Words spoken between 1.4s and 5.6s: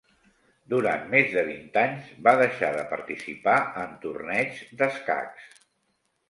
vint anys va deixar de participar en torneigs d'escacs.